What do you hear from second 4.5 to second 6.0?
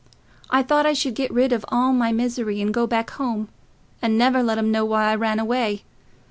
'em know why I ran away.